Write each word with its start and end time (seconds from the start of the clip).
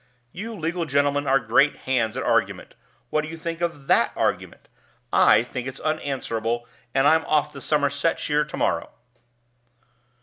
You 0.31 0.55
legal 0.55 0.85
gentlemen 0.85 1.27
are 1.27 1.39
great 1.39 1.75
hands 1.85 2.17
at 2.17 2.23
argument. 2.23 2.73
What 3.11 3.21
do 3.21 3.27
you 3.27 3.37
think 3.37 3.61
of 3.61 3.85
that 3.85 4.11
argument? 4.15 4.67
I 5.13 5.43
think 5.43 5.67
it's 5.67 5.79
unanswerable 5.79 6.67
and 6.91 7.05
I'm 7.05 7.23
off 7.25 7.51
to 7.51 7.61
Somersetshire 7.61 8.43
to 8.45 8.57
morrow." 8.57 8.89